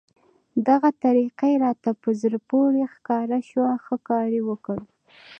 دغه 0.67 0.89
طریقه 1.03 1.45
یې 1.51 1.57
راته 1.65 1.89
په 2.01 2.09
زړه 2.21 2.39
پورې 2.49 2.81
ښکاره 2.93 3.39
شوه، 3.49 3.71
ښه 3.85 3.95
کار 4.07 4.27
یې 4.37 4.41
وکړ. 4.49 4.77